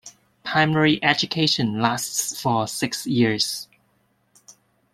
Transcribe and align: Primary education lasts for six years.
Primary 0.43 0.97
education 1.03 1.79
lasts 1.79 2.41
for 2.41 2.67
six 2.67 3.05
years. 3.05 3.67